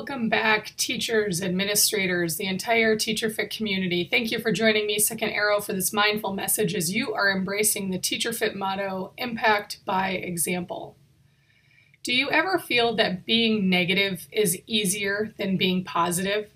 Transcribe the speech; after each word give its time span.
Welcome 0.00 0.30
back, 0.30 0.72
teachers, 0.78 1.42
administrators, 1.42 2.38
the 2.38 2.46
entire 2.46 2.96
Teacher 2.96 3.28
Fit 3.28 3.50
community. 3.50 4.08
Thank 4.10 4.32
you 4.32 4.38
for 4.38 4.50
joining 4.50 4.86
me, 4.86 4.98
Second 4.98 5.28
Arrow, 5.28 5.60
for 5.60 5.74
this 5.74 5.92
mindful 5.92 6.32
message 6.32 6.74
as 6.74 6.90
you 6.90 7.12
are 7.12 7.30
embracing 7.30 7.90
the 7.90 7.98
Teacher 7.98 8.32
Fit 8.32 8.56
motto 8.56 9.12
Impact 9.18 9.84
by 9.84 10.12
Example. 10.12 10.96
Do 12.02 12.14
you 12.14 12.30
ever 12.30 12.58
feel 12.58 12.96
that 12.96 13.26
being 13.26 13.68
negative 13.68 14.26
is 14.32 14.62
easier 14.66 15.34
than 15.36 15.58
being 15.58 15.84
positive? 15.84 16.48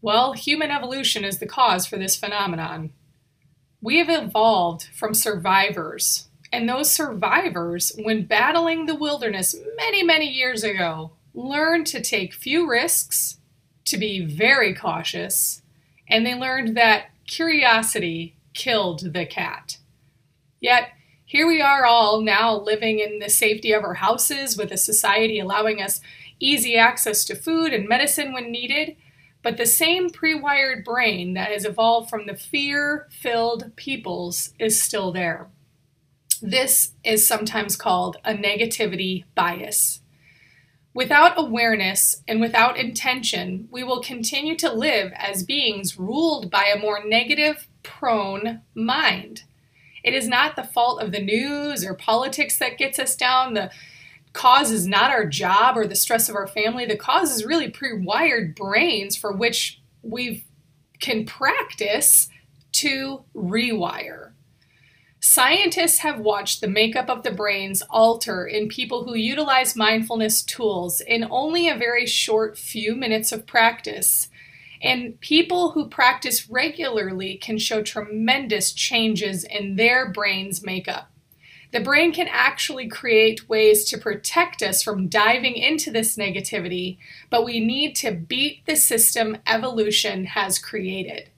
Well, 0.00 0.34
human 0.34 0.70
evolution 0.70 1.24
is 1.24 1.40
the 1.40 1.46
cause 1.46 1.86
for 1.86 1.98
this 1.98 2.14
phenomenon. 2.14 2.92
We 3.80 3.98
have 3.98 4.08
evolved 4.08 4.84
from 4.94 5.12
survivors, 5.12 6.28
and 6.52 6.68
those 6.68 6.88
survivors, 6.88 7.98
when 7.98 8.26
battling 8.26 8.86
the 8.86 8.94
wilderness 8.94 9.56
many, 9.76 10.04
many 10.04 10.30
years 10.30 10.62
ago, 10.62 11.10
learned 11.38 11.86
to 11.86 12.00
take 12.00 12.34
few 12.34 12.68
risks, 12.68 13.38
to 13.84 13.96
be 13.96 14.24
very 14.24 14.74
cautious, 14.74 15.62
and 16.08 16.26
they 16.26 16.34
learned 16.34 16.76
that 16.76 17.10
curiosity 17.26 18.34
killed 18.54 19.12
the 19.12 19.24
cat. 19.24 19.78
Yet, 20.60 20.90
here 21.24 21.46
we 21.46 21.60
are 21.60 21.84
all 21.84 22.22
now 22.22 22.58
living 22.58 22.98
in 22.98 23.18
the 23.18 23.28
safety 23.28 23.72
of 23.72 23.84
our 23.84 23.94
houses 23.94 24.56
with 24.56 24.72
a 24.72 24.76
society 24.76 25.38
allowing 25.38 25.80
us 25.80 26.00
easy 26.40 26.76
access 26.76 27.24
to 27.26 27.36
food 27.36 27.72
and 27.72 27.88
medicine 27.88 28.32
when 28.32 28.50
needed. 28.50 28.96
But 29.42 29.56
the 29.56 29.66
same 29.66 30.10
pre 30.10 30.34
wired 30.34 30.84
brain 30.84 31.34
that 31.34 31.52
has 31.52 31.64
evolved 31.64 32.10
from 32.10 32.26
the 32.26 32.34
fear 32.34 33.06
filled 33.10 33.76
peoples 33.76 34.54
is 34.58 34.82
still 34.82 35.12
there. 35.12 35.48
This 36.42 36.92
is 37.04 37.26
sometimes 37.26 37.76
called 37.76 38.16
a 38.24 38.32
negativity 38.32 39.24
bias. 39.34 40.00
Without 40.98 41.38
awareness 41.38 42.24
and 42.26 42.40
without 42.40 42.76
intention, 42.76 43.68
we 43.70 43.84
will 43.84 44.02
continue 44.02 44.56
to 44.56 44.72
live 44.72 45.12
as 45.14 45.44
beings 45.44 45.96
ruled 45.96 46.50
by 46.50 46.64
a 46.64 46.76
more 46.76 47.04
negative 47.04 47.68
prone 47.84 48.62
mind. 48.74 49.44
It 50.02 50.12
is 50.12 50.26
not 50.26 50.56
the 50.56 50.64
fault 50.64 51.00
of 51.00 51.12
the 51.12 51.22
news 51.22 51.86
or 51.86 51.94
politics 51.94 52.58
that 52.58 52.78
gets 52.78 52.98
us 52.98 53.14
down. 53.14 53.54
The 53.54 53.70
cause 54.32 54.72
is 54.72 54.88
not 54.88 55.12
our 55.12 55.24
job 55.24 55.76
or 55.76 55.86
the 55.86 55.94
stress 55.94 56.28
of 56.28 56.34
our 56.34 56.48
family. 56.48 56.84
The 56.84 56.96
cause 56.96 57.30
is 57.30 57.44
really 57.44 57.70
pre 57.70 57.96
wired 57.96 58.56
brains 58.56 59.16
for 59.16 59.30
which 59.30 59.80
we 60.02 60.44
can 60.98 61.24
practice 61.24 62.28
to 62.72 63.22
rewire. 63.36 64.27
Scientists 65.30 65.98
have 65.98 66.18
watched 66.18 66.62
the 66.62 66.66
makeup 66.66 67.10
of 67.10 67.22
the 67.22 67.30
brains 67.30 67.82
alter 67.90 68.46
in 68.46 68.66
people 68.66 69.04
who 69.04 69.14
utilize 69.14 69.76
mindfulness 69.76 70.40
tools 70.42 71.02
in 71.02 71.22
only 71.30 71.68
a 71.68 71.76
very 71.76 72.06
short 72.06 72.56
few 72.56 72.96
minutes 72.96 73.30
of 73.30 73.46
practice. 73.46 74.30
And 74.80 75.20
people 75.20 75.72
who 75.72 75.90
practice 75.90 76.48
regularly 76.48 77.36
can 77.36 77.58
show 77.58 77.82
tremendous 77.82 78.72
changes 78.72 79.44
in 79.44 79.76
their 79.76 80.10
brain's 80.10 80.64
makeup. 80.64 81.10
The 81.72 81.80
brain 81.80 82.14
can 82.14 82.28
actually 82.30 82.88
create 82.88 83.50
ways 83.50 83.84
to 83.90 83.98
protect 83.98 84.62
us 84.62 84.82
from 84.82 85.08
diving 85.08 85.56
into 85.56 85.90
this 85.90 86.16
negativity, 86.16 86.96
but 87.28 87.44
we 87.44 87.60
need 87.60 87.96
to 87.96 88.12
beat 88.12 88.64
the 88.64 88.76
system 88.76 89.36
evolution 89.46 90.24
has 90.24 90.58
created. 90.58 91.28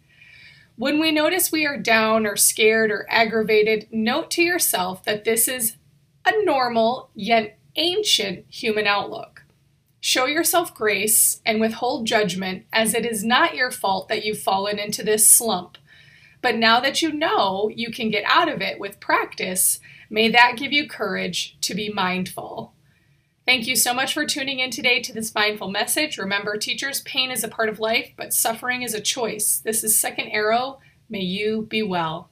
When 0.80 0.98
we 0.98 1.12
notice 1.12 1.52
we 1.52 1.66
are 1.66 1.76
down 1.76 2.26
or 2.26 2.36
scared 2.36 2.90
or 2.90 3.04
aggravated, 3.10 3.88
note 3.90 4.30
to 4.30 4.42
yourself 4.42 5.04
that 5.04 5.24
this 5.24 5.46
is 5.46 5.76
a 6.24 6.32
normal 6.42 7.10
yet 7.14 7.58
ancient 7.76 8.46
human 8.48 8.86
outlook. 8.86 9.42
Show 10.00 10.24
yourself 10.24 10.74
grace 10.74 11.42
and 11.44 11.60
withhold 11.60 12.06
judgment, 12.06 12.64
as 12.72 12.94
it 12.94 13.04
is 13.04 13.22
not 13.22 13.54
your 13.54 13.70
fault 13.70 14.08
that 14.08 14.24
you've 14.24 14.40
fallen 14.40 14.78
into 14.78 15.02
this 15.02 15.28
slump. 15.28 15.76
But 16.40 16.56
now 16.56 16.80
that 16.80 17.02
you 17.02 17.12
know 17.12 17.68
you 17.68 17.90
can 17.90 18.10
get 18.10 18.24
out 18.24 18.48
of 18.48 18.62
it 18.62 18.80
with 18.80 19.00
practice, 19.00 19.80
may 20.08 20.30
that 20.30 20.56
give 20.56 20.72
you 20.72 20.88
courage 20.88 21.58
to 21.60 21.74
be 21.74 21.92
mindful. 21.92 22.72
Thank 23.50 23.66
you 23.66 23.74
so 23.74 23.92
much 23.92 24.14
for 24.14 24.24
tuning 24.24 24.60
in 24.60 24.70
today 24.70 25.00
to 25.00 25.12
this 25.12 25.34
mindful 25.34 25.72
message. 25.72 26.18
Remember, 26.18 26.56
teachers, 26.56 27.00
pain 27.00 27.32
is 27.32 27.42
a 27.42 27.48
part 27.48 27.68
of 27.68 27.80
life, 27.80 28.12
but 28.16 28.32
suffering 28.32 28.82
is 28.82 28.94
a 28.94 29.00
choice. 29.00 29.58
This 29.58 29.82
is 29.82 29.98
Second 29.98 30.28
Arrow. 30.28 30.78
May 31.08 31.22
you 31.22 31.62
be 31.62 31.82
well. 31.82 32.30